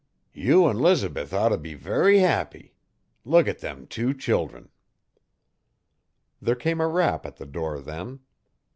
[0.33, 2.73] You n 'Lizabeth oughter be very happy.
[3.23, 4.69] Look a' them tew childern!
[6.41, 8.21] There came a rap at the door then.